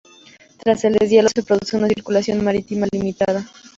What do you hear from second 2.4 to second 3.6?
marítima limitada.